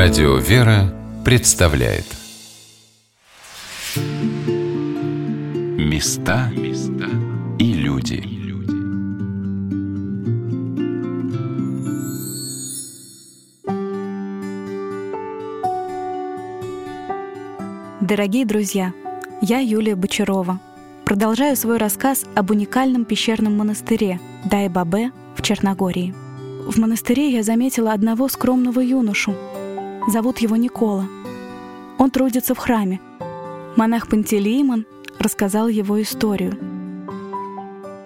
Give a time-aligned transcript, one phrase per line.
[0.00, 2.04] Радио «Вера» представляет
[5.76, 6.52] Места
[7.58, 8.22] и люди
[18.00, 18.92] Дорогие друзья,
[19.40, 20.60] я Юлия Бочарова.
[21.04, 26.14] Продолжаю свой рассказ об уникальном пещерном монастыре Дайбабе в Черногории.
[26.68, 29.34] В монастыре я заметила одного скромного юношу–
[30.06, 31.06] Зовут его Никола.
[31.98, 33.00] Он трудится в храме.
[33.76, 34.86] Монах Пантелеймон
[35.18, 36.56] рассказал его историю.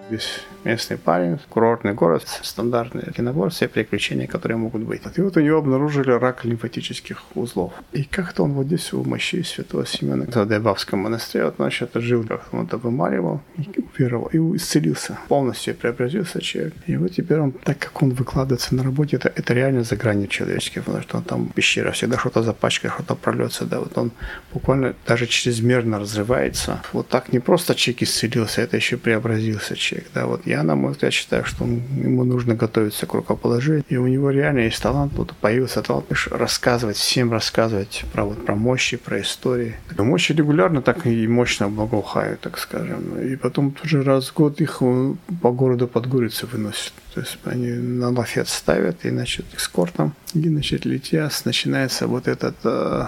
[0.08, 5.02] Здесь местный парень, курортный город, стандартный кинобор, все приключения, которые могут быть.
[5.16, 7.72] И вот у него обнаружили рак лимфатических узлов.
[7.92, 12.24] И как-то он вот здесь у мощей святого Семена в Дайбавском монастыре, вот, значит, жил,
[12.24, 15.18] как он это вымаливал, и уверовал, и исцелился.
[15.28, 16.74] Полностью преобразился человек.
[16.86, 20.28] И вот теперь он, так как он выкладывается на работе, это, это реально за гранью
[20.28, 24.12] человеческих, потому что он там пещера, всегда что-то запачкает, что-то прольется, да, вот он
[24.52, 26.82] буквально даже чрезмерно разрывается.
[26.92, 31.12] Вот так не просто человек исцелился, это еще преобразился человек, да, вот на мой взгляд,
[31.12, 35.82] считаю, что ему нужно готовиться к рукоположению, и у него реально есть талант, вот появился
[35.82, 39.76] талант рассказывать, всем рассказывать про, вот, про мощи, про истории.
[39.96, 43.18] Мощи регулярно так и мощно благоухают, так скажем.
[43.18, 46.92] И потом тоже раз в год их э, по городу Подгорице выносят.
[47.14, 52.56] То есть они на лафет ставят, и, значит, эскортом, и, значит, летят, начинается вот этот
[52.64, 53.06] э,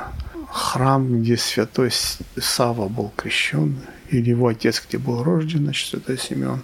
[0.55, 1.91] храм, где святой
[2.37, 3.77] Сава был крещен,
[4.11, 6.63] или его отец, где был рожден, значит, святой Симеон.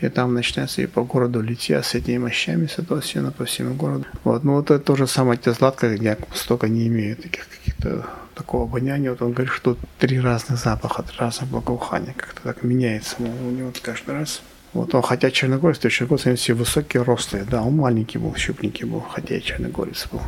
[0.00, 2.68] И там начинается и по городу литья с этими мощами
[3.02, 4.06] Сина по всему городу.
[4.24, 4.44] Вот.
[4.44, 8.64] Ну вот это то же самое те Златка, где столько не имеет таких каких-то такого
[8.64, 9.10] обоняния.
[9.10, 12.14] Вот он говорит, что три разных запаха, три разных благоухания.
[12.16, 14.42] Как-то так меняется у него каждый раз.
[14.72, 17.44] Вот он, хотя черногорец, то черногорцы они все высокие, рослые.
[17.44, 20.22] Да, он маленький был, щупленький был, хотя и черногорец был.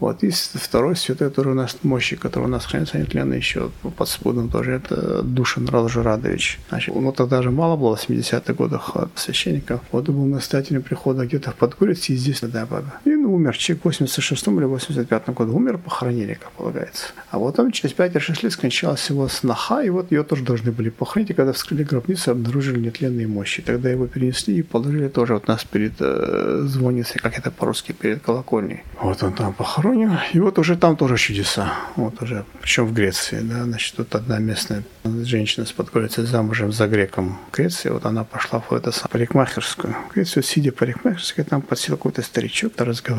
[0.00, 0.24] Вот.
[0.24, 4.48] И второй святой, который у нас мощи, который у нас хранится нетленный еще под спудом
[4.48, 6.58] тоже, это Душин Раджурадович.
[6.70, 9.80] Значит, ну тогда же мало было в 70-х годах священников.
[9.92, 12.94] Вот он был настоятелем прихода где-то в Подгорице и здесь, на Баба.
[13.20, 15.54] Ну, умер в 86 или 85 году.
[15.54, 17.08] Умер, похоронили, как полагается.
[17.30, 20.88] А вот он через 5-6 лет скончалась его сноха, и вот ее тоже должны были
[20.88, 21.30] похоронить.
[21.30, 23.62] И когда вскрыли гробницу, обнаружили нетленные мощи.
[23.62, 28.22] Тогда его перенесли и положили тоже вот нас перед э, звонницей, как это по-русски, перед
[28.22, 28.84] колокольней.
[29.02, 30.18] Вот он там похоронен.
[30.32, 31.74] И вот уже там тоже чудеса.
[31.96, 36.86] Вот уже, причем в Греции, да, значит, тут одна местная женщина с подгорицей замужем за
[36.86, 39.94] греком в Греции, вот она пошла в эту парикмахерскую.
[40.08, 43.09] В Грецию, сидя в парикмахерской, там подсел какой-то старичок, разговорились.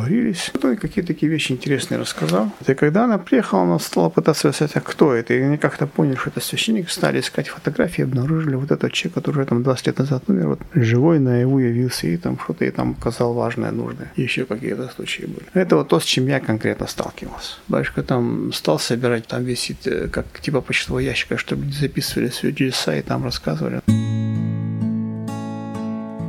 [0.53, 2.52] Кто и какие такие вещи интересные рассказал.
[2.68, 5.34] И когда она приехала, она стала пытаться выяснять, а кто это.
[5.34, 9.46] И они как-то поняли, что это священник, стали искать фотографии, обнаружили вот этот человек, который
[9.46, 13.34] там 20 лет назад умер, вот живой наяву явился и там что-то и там указал
[13.34, 14.12] важное, нужное.
[14.16, 15.46] И еще какие-то случаи были.
[15.53, 17.56] Это вот то, с чем я конкретно конкретно сталкивался.
[17.68, 22.96] Батюшка там стал собирать, там висит э, как типа почтового ящика, чтобы записывали свои чудеса
[22.96, 23.81] и там рассказывали.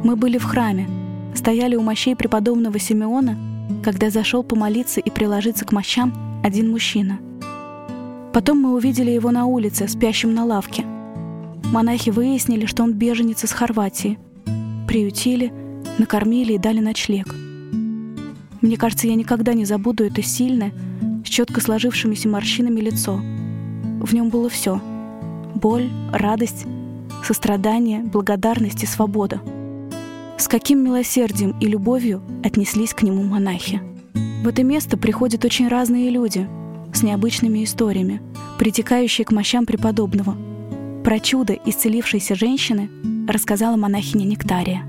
[0.05, 0.89] Мы были в храме,
[1.35, 3.37] стояли у мощей преподобного Симеона,
[3.83, 7.19] когда зашел помолиться и приложиться к мощам один мужчина.
[8.33, 10.85] Потом мы увидели его на улице, спящим на лавке.
[11.73, 14.19] Монахи выяснили, что он беженец из Хорватии.
[14.87, 15.53] Приютили,
[15.99, 17.35] накормили и дали ночлег–
[18.63, 20.73] мне кажется, я никогда не забуду это сильное,
[21.25, 23.17] с четко сложившимися морщинами лицо.
[23.17, 24.81] В нем было все—
[25.57, 26.65] боль, радость,
[27.25, 29.41] сострадание, благодарность и свобода.
[30.43, 33.81] С каким милосердием и любовью отнеслись к нему монахи.
[34.43, 36.49] В это место приходят очень разные люди
[36.93, 38.21] с необычными историями,
[38.59, 40.37] притекающие к мощам преподобного.
[41.05, 42.91] Про чудо исцелившейся женщины
[43.29, 44.85] рассказала монахиня Нектария.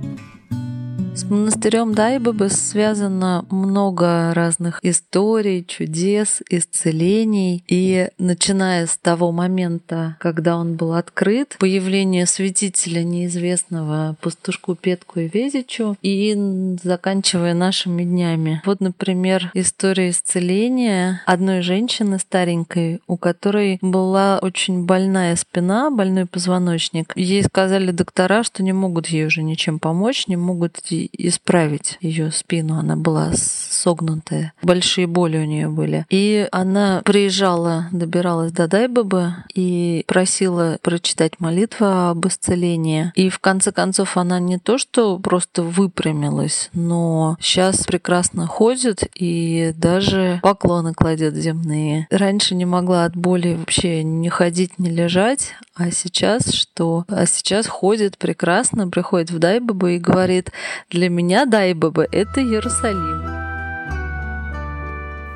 [1.16, 7.64] С монастырем Дайбабы связано много разных историй, чудес, исцелений.
[7.68, 15.30] И начиная с того момента, когда он был открыт, появление святителя неизвестного пастушку Петку и
[15.32, 16.36] Везичу, и
[16.82, 18.64] заканчивая нашими днями.
[18.66, 27.14] Вот, например, история исцеления одной женщины старенькой, у которой была очень больная спина, больной позвоночник.
[27.16, 32.78] Ей сказали доктора, что не могут ей уже ничем помочь, не могут исправить ее спину.
[32.78, 34.54] Она была согнутая.
[34.62, 36.06] Большие боли у нее были.
[36.10, 43.12] И она приезжала, добиралась до Дайбабы и просила прочитать молитву об исцелении.
[43.16, 49.74] И в конце концов она не то, что просто выпрямилась, но сейчас прекрасно ходит и
[49.76, 52.08] даже поклоны кладет земные.
[52.10, 57.06] Раньше не могла от боли вообще не ходить, не лежать, а сейчас что?
[57.08, 60.52] А сейчас ходит прекрасно, приходит в Дайбабу и говорит,
[60.94, 63.24] для меня Дайбаба— это Иерусалим.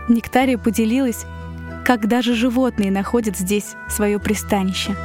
[0.08, 1.26] Нектария поделилась,
[1.84, 4.96] как даже животные находят здесь свое пристанище.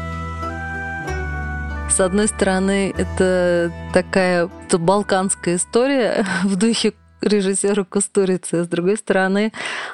[1.91, 8.57] С одной стороны, это такая балканская история в духе режиссера Кустурицы.
[8.57, 9.53] А с другой стороны,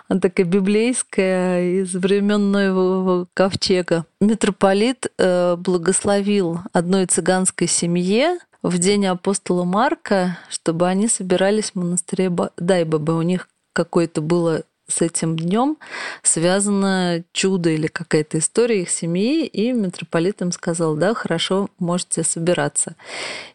[0.09, 4.07] она такая библейская из времен Нового Ковчега.
[4.21, 12.31] Митрополит э, благословил одной цыганской семье в день апостола Марка, чтобы они собирались в монастыре
[12.57, 13.13] Дайбаба.
[13.13, 15.77] У них какое-то было с этим днем
[16.23, 22.97] связано чудо или какая-то история их семьи, и митрополит им сказал, да, хорошо, можете собираться.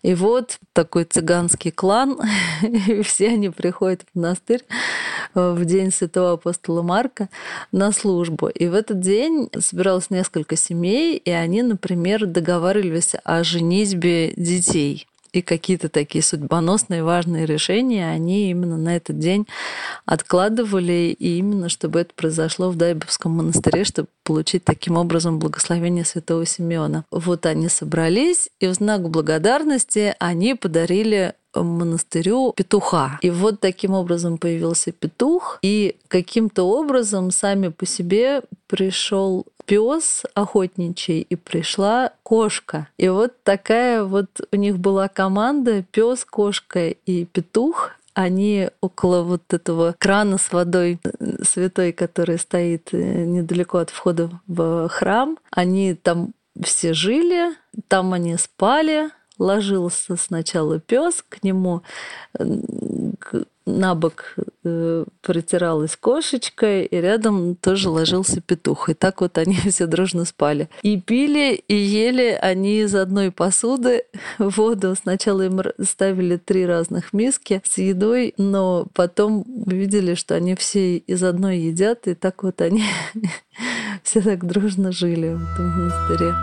[0.04, 2.20] И вот такой цыганский клан,
[2.62, 4.64] и все они приходят в монастырь
[5.34, 7.30] э, в день святого апостола Марка
[7.72, 8.48] на службу.
[8.48, 15.42] И в этот день собиралось несколько семей, и они, например, договаривались о женитьбе детей и
[15.42, 19.48] какие-то такие судьбоносные важные решения они именно на этот день
[20.06, 26.46] откладывали, и именно чтобы это произошло в Дайбовском монастыре, чтобы получить таким образом благословение святого
[26.46, 27.04] Симеона.
[27.12, 33.20] Вот они собрались, и в знак благодарности они подарили монастырю петуха.
[33.22, 41.22] И вот таким образом появился петух, и каким-то образом сами по себе пришел пес охотничий
[41.22, 42.88] и пришла кошка.
[42.98, 49.54] И вот такая вот у них была команда пес, кошка и петух они около вот
[49.54, 55.96] этого крана с водой э, святой, который стоит э, недалеко от входа в храм, они
[55.96, 57.56] там все жили,
[57.88, 61.84] там они спали, ложился сначала пес, к нему
[63.66, 64.36] на бок
[64.66, 68.90] э, протиралась кошечка, и рядом тоже ложился петух.
[68.90, 70.70] И так вот они все дружно спали.
[70.82, 74.04] И пили, и ели они из одной посуды
[74.40, 74.96] воду.
[75.02, 81.24] Сначала им ставили три разных миски с едой, но потом увидели, что они все из
[81.24, 82.84] одной едят, и так вот они
[84.04, 86.34] все так дружно жили в этом монастыре.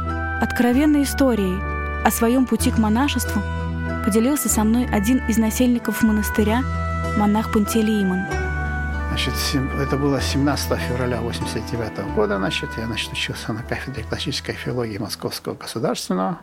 [0.43, 3.43] Откровенной историей о своем пути к монашеству
[4.05, 6.63] поделился со мной один из насельников монастыря,
[7.17, 8.21] монах Пантелеймон.
[9.09, 9.35] Значит,
[9.79, 12.39] это было 17 февраля 89 года.
[12.39, 16.41] Значит, я значит, учился на кафедре классической филологии Московского государственного.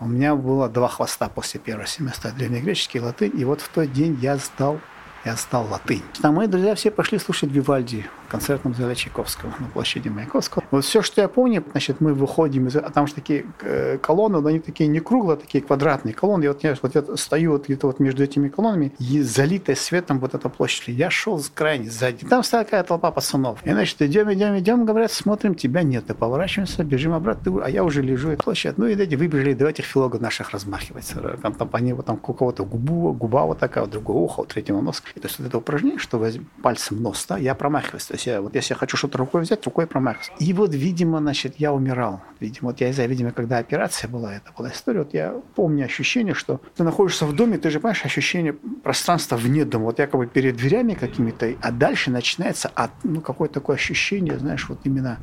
[0.00, 3.32] У меня было два хвоста после первого семестра древнегреческий латынь.
[3.38, 4.80] И вот в тот день я сдал
[5.24, 6.02] я сдал латынь.
[6.22, 10.64] Там мои друзья все пошли слушать Вивальди концертном зале Чайковского на площади Маяковского.
[10.70, 12.76] Вот все, что я помню, значит, мы выходим, из...
[12.76, 16.44] а там же такие э, колонны, но они такие не круглые, а такие квадратные колонны.
[16.44, 20.20] И вот я, вот я стою вот где-то вот между этими колоннами, и залитая светом
[20.20, 20.88] вот эта площадь.
[20.88, 22.26] Я шел с крайне сзади.
[22.26, 23.64] Там стояла такая толпа пацанов.
[23.64, 26.08] И, значит, идем, идем, идем, говорят, смотрим, тебя нет.
[26.10, 28.78] И поворачиваемся, бежим обратно, а я уже лежу, и площадь.
[28.78, 31.12] Ну, и эти выбежали, давайте филологов наших размахивать.
[31.42, 34.44] Там, там, они вот там у кого-то губу, губа вот такая, у другого ухо, у
[34.44, 35.02] третьего нос.
[35.14, 38.04] И то есть вот это упражнение, что возьм, пальцем нос, да, я промахиваюсь.
[38.04, 40.30] То есть я, вот если я хочу что-то рукой взять, рукой промахиваюсь.
[40.38, 42.20] И вот, видимо, значит, я умирал.
[42.40, 46.34] Видимо, вот я, знаю, видимо, когда операция была, это была история, вот я помню ощущение,
[46.34, 50.56] что ты находишься в доме, ты же понимаешь ощущение пространства вне дома, вот якобы перед
[50.56, 55.18] дверями какими-то, а дальше начинается от, ну, какое-то такое ощущение, знаешь, вот именно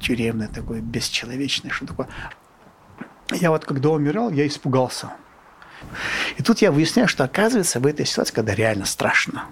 [0.00, 2.08] тюремное такое, бесчеловечное, что такое.
[3.32, 5.12] Я вот когда умирал, я испугался.
[6.36, 9.44] И тут я выясняю, что оказывается в этой ситуации, когда реально страшно,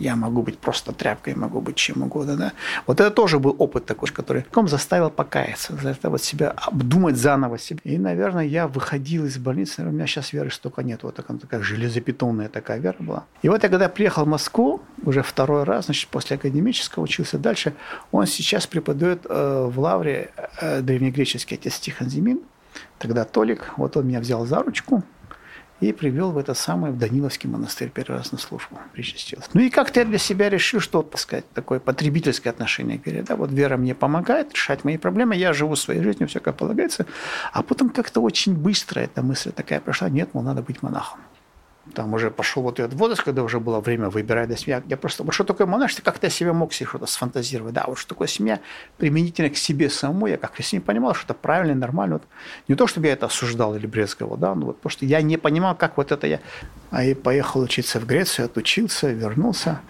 [0.00, 2.36] я могу быть просто тряпкой, могу быть чем угодно.
[2.36, 2.52] Да?
[2.86, 7.80] Вот это тоже был опыт такой, который ком заставил покаяться, заставил себя обдумать заново себя.
[7.84, 11.62] И, наверное, я выходил из больницы, у меня сейчас веры столько нет, вот такая, такая
[11.62, 13.24] железобетонная такая вера была.
[13.42, 17.74] И вот я когда приехал в Москву, уже второй раз, значит, после академического учился дальше,
[18.12, 22.40] он сейчас преподает э, в Лавре э, древнегреческий отец Тихон Зимин,
[22.98, 25.02] тогда Толик, вот он меня взял за ручку,
[25.80, 29.48] и привел в этот самый в Даниловский монастырь первый раз на службу причастился.
[29.54, 33.22] Ну и как-то я для себя решил, что, так сказать, такое потребительское отношение к вере.
[33.22, 37.06] Да, вот вера мне помогает решать мои проблемы, я живу своей жизнью, все как полагается.
[37.52, 41.20] А потом как-то очень быстро эта мысль такая прошла, нет, мол, надо быть монахом
[41.94, 44.82] там уже пошел вот этот возраст, когда уже было время выбирать для семьи.
[44.86, 47.74] Я просто, вот что такое монашество, как-то я себе мог себе что-то сфантазировать.
[47.74, 48.60] Да, вот что такое семья
[48.96, 52.14] применительно к себе самому, я как если не понимал, что это правильно и нормально.
[52.16, 52.24] Вот,
[52.68, 55.74] не то, чтобы я это осуждал или брезговал, да, но вот просто я не понимал,
[55.74, 56.40] как вот это я.
[56.90, 59.80] А я поехал учиться в Грецию, отучился, вернулся.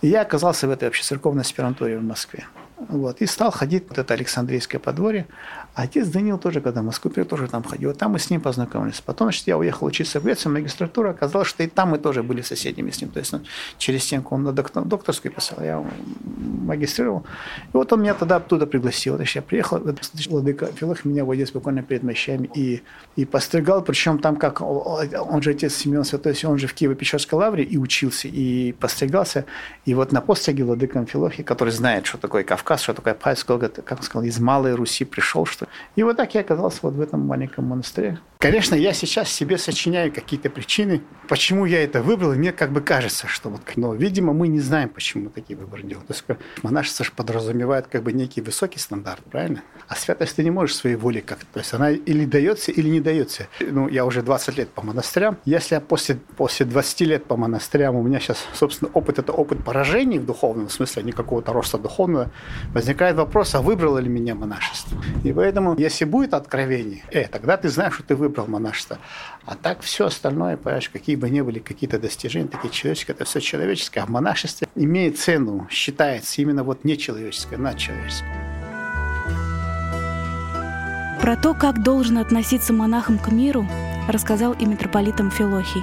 [0.00, 2.46] И я оказался в этой вообще церковной аспирантуре в Москве.
[2.88, 5.26] Вот, и стал ходить вот это Александрийское подворье.
[5.74, 7.94] А отец Данил тоже, когда в Москву приехал, тоже там ходил.
[7.94, 9.00] Там мы с ним познакомились.
[9.00, 11.10] Потом, значит, я уехал учиться в Грецию, в магистратуру.
[11.10, 13.10] Оказалось, что и там мы тоже были соседями с ним.
[13.10, 13.46] То есть он
[13.78, 15.84] через стенку он на доктор, докторскую писал, я
[16.26, 17.24] магистрировал.
[17.72, 19.16] И вот он меня тогда оттуда пригласил.
[19.16, 19.80] Значит, я приехал,
[20.28, 22.82] владыка Филох меня водил буквально перед мощами и,
[23.16, 23.82] и постригал.
[23.82, 28.28] Причем там как, он же отец Семен Святой, он же в Киево-Печерской лавре и учился,
[28.28, 29.44] и постригался.
[29.84, 33.98] И вот на постриге владыка Филохи, который знает, что такое Кавказ, что такое Пальц, как
[33.98, 35.66] он сказал, из Малой Руси пришел, что.
[35.96, 38.18] И вот так я оказался вот в этом маленьком монастыре.
[38.42, 42.80] Конечно, я сейчас себе сочиняю какие-то причины, почему я это выбрал, и мне как бы
[42.80, 46.04] кажется, что вот, но, видимо, мы не знаем, почему мы такие выборы делаем.
[46.08, 46.24] То есть
[46.64, 49.62] монашество же подразумевает как бы некий высокий стандарт, правильно?
[49.86, 51.46] А святость ты не можешь своей волей как-то.
[51.52, 53.46] То есть она или дается, или не дается.
[53.60, 55.38] Ну, я уже 20 лет по монастырям.
[55.44, 59.64] Если я после, после 20 лет по монастырям, у меня сейчас, собственно, опыт– это опыт
[59.64, 62.32] поражений в духовном смысле, а не какого-то роста духовного,
[62.74, 65.00] возникает вопрос, а выбрало ли меня монашество?
[65.22, 68.98] И Поэтому, если будет откровение, э, тогда ты знаешь, что ты выбрал монашество.
[69.44, 73.40] А так все остальное, понимаешь, какие бы ни были какие-то достижения, такие человеческие, это все
[73.40, 74.00] человеческое.
[74.00, 78.50] А в монашестве имеет цену, считается именно вот нечеловеческое, надчеловеческое.
[81.20, 83.66] Про то, как должен относиться монахом к миру,
[84.08, 85.82] рассказал и митрополит Амфилохий.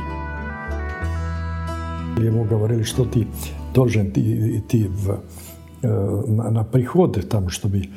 [2.18, 3.28] Ему говорили, что ты
[3.74, 5.24] должен идти в,
[5.82, 7.90] э, на, на приходы, там, чтобы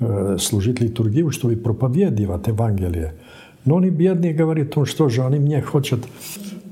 [0.00, 3.14] Э, служить литургию, чтобы проповедовать Евангелие.
[3.64, 6.00] Но они бедные говорят, ну что же, они мне хотят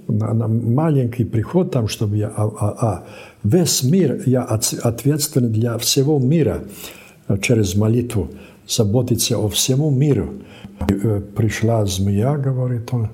[0.09, 2.29] на, на маленький приход там, чтобы я...
[2.29, 3.05] А, а, а
[3.43, 6.65] весь мир, я ответственен для всего мира
[7.29, 8.31] э, через молитву,
[8.67, 10.35] заботиться о всему миру.
[10.89, 13.09] И, э, пришла змея, говорит он,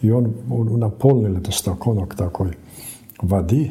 [0.00, 0.34] и он
[0.78, 2.56] наполнил этот стаканок такой
[3.20, 3.70] воды,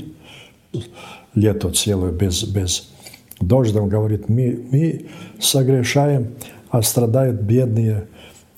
[1.35, 2.91] лето целое без, без
[3.39, 5.05] дождем, говорит, мы, мы
[5.39, 6.35] согрешаем,
[6.69, 8.07] а страдают бедные,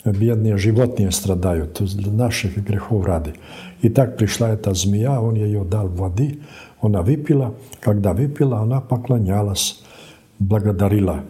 [0.04, 3.34] бедные животные страдают, то есть для наших грехов ради.
[3.82, 6.40] И так пришла эта змея, он ее дал воды,
[6.80, 7.54] она выпила.
[7.80, 9.82] Когда выпила, она поклонялась,
[10.38, 11.24] благодарила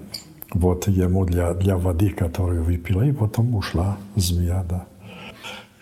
[0.52, 4.87] вот ему для, для воды, которую выпила, и потом ушла змея, да.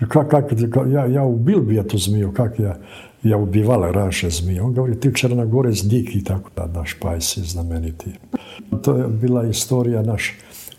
[0.08, 2.78] Как, как, я, я убил бы эту змею, как я
[3.26, 4.66] я убивал раньше змею.
[4.66, 8.18] Он говорит, ты черногорец дикий, так наш Пайси знаменитый.
[8.70, 10.34] Это была история наш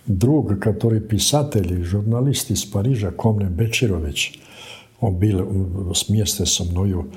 [0.05, 4.39] друг, который писатель журналист из Парижа, Комне Бечерович.
[4.99, 7.11] Он был вместе со мною.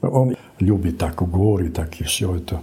[0.00, 2.60] Он любит так горы, так и все это.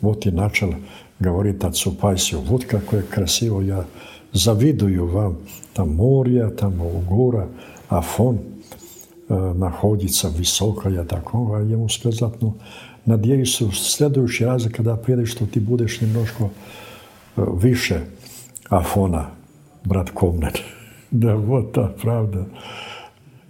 [0.00, 0.74] Вот и начал
[1.18, 3.84] говорить отцу Пайсию, вот какое красиво, я
[4.32, 5.38] завидую вам.
[5.74, 6.76] Там море, там
[7.08, 7.48] гора,
[7.88, 8.52] а фон –
[9.34, 12.58] Э, находится высокая такого, а ему сказать, ну,
[13.06, 16.50] надеюсь, в следующий раз, когда приедешь, что ты будешь немножко
[17.36, 18.08] э, выше
[18.69, 19.31] Афона,
[19.83, 20.61] брат комнат.
[21.11, 22.47] да, вот, да, правда.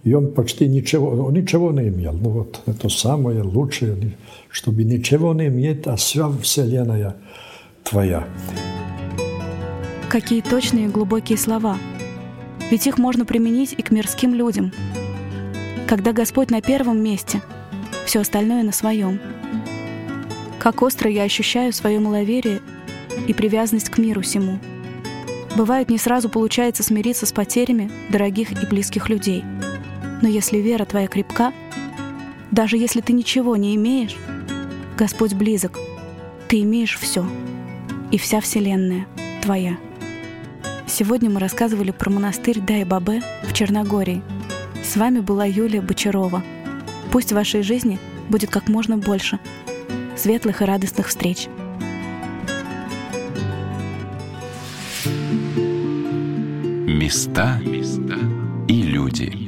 [0.04, 2.12] И он почти ничего, он ничего не имел.
[2.12, 4.16] Ну вот, это самое лучшее,
[4.48, 7.16] чтобы ничего не иметь, а вся Вселенная
[7.82, 8.26] твоя.
[10.08, 11.76] Какие точные и глубокие слова.
[12.70, 14.72] Ведь их можно применить и к мирским людям–
[15.88, 17.40] когда Господь на первом месте,
[18.04, 19.18] все остальное на своем.
[20.58, 22.60] Как остро я ощущаю свое маловерие
[23.26, 24.58] и привязанность к миру всему.
[25.56, 29.44] Бывает, не сразу получается смириться с потерями дорогих и близких людей.
[30.22, 31.52] Но если вера твоя крепка,
[32.50, 34.16] даже если ты ничего не имеешь,
[34.96, 35.78] Господь близок,
[36.48, 37.26] ты имеешь все,
[38.10, 39.06] и вся Вселенная
[39.42, 39.76] твоя.
[40.86, 44.22] Сегодня мы рассказывали про монастырь Дай-Бабе в Черногории–
[44.88, 46.42] с вами была Юлия Бочарова.
[47.12, 47.98] Пусть в вашей жизни
[48.30, 49.38] будет как можно больше
[50.16, 51.48] светлых и радостных встреч.
[56.98, 57.60] Места
[58.66, 59.47] и люди.